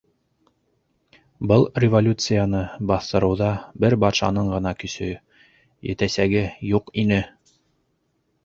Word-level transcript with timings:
—Был 1.51 1.65
революцияны 1.83 2.61
баҫтырыуҙа 2.93 3.51
бер 3.85 3.97
батшаның 4.05 4.49
ғына 4.55 4.73
көсө 4.85 5.13
етәсәге 5.91 6.45
юҡ 6.75 6.91
ине. 7.05 7.23